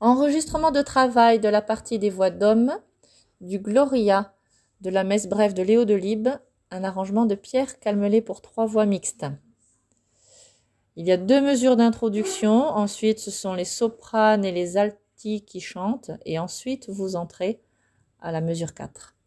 Enregistrement 0.00 0.70
de 0.70 0.80
travail 0.80 1.40
de 1.40 1.48
la 1.48 1.60
partie 1.60 1.98
des 1.98 2.08
voix 2.08 2.30
d'hommes, 2.30 2.78
du 3.40 3.58
Gloria, 3.58 4.32
de 4.80 4.90
la 4.90 5.02
messe 5.02 5.28
brève 5.28 5.54
de 5.54 5.62
Léo 5.62 5.84
de 5.84 5.94
Libes, 5.94 6.28
un 6.70 6.84
arrangement 6.84 7.26
de 7.26 7.34
Pierre 7.34 7.80
Calmelet 7.80 8.20
pour 8.20 8.40
trois 8.40 8.64
voix 8.64 8.86
mixtes. 8.86 9.26
Il 10.94 11.04
y 11.04 11.10
a 11.10 11.16
deux 11.16 11.40
mesures 11.40 11.76
d'introduction, 11.76 12.68
ensuite 12.68 13.18
ce 13.18 13.32
sont 13.32 13.54
les 13.54 13.64
sopranes 13.64 14.44
et 14.44 14.52
les 14.52 14.76
altis 14.76 15.44
qui 15.44 15.60
chantent, 15.60 16.12
et 16.24 16.38
ensuite 16.38 16.88
vous 16.88 17.16
entrez 17.16 17.60
à 18.20 18.30
la 18.30 18.40
mesure 18.40 18.74
4. 18.74 19.17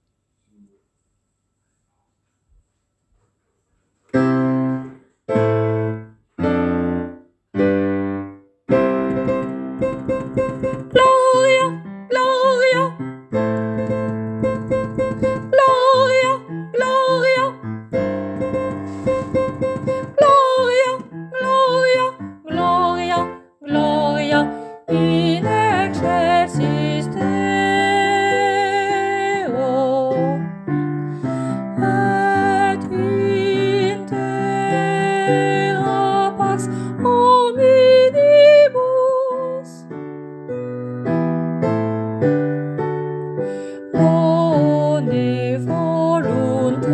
bone 44.01 45.57
voluntatis 45.67 46.91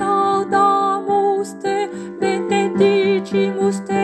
laudamus 0.00 1.50
te 1.62 1.76
benedicimus 2.20 3.78
te 3.88 4.00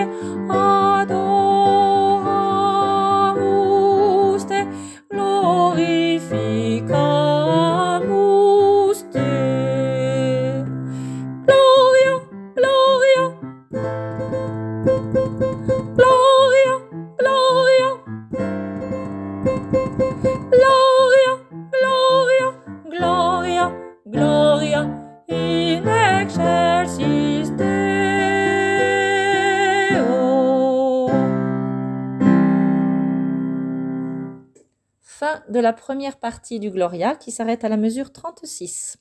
Fin 35.08 35.44
de 35.48 35.60
la 35.60 35.72
première 35.72 36.18
partie 36.18 36.58
du 36.58 36.68
Gloria 36.68 37.14
qui 37.14 37.30
s'arrête 37.30 37.62
à 37.62 37.68
la 37.68 37.76
mesure 37.76 38.12
36. 38.12 38.98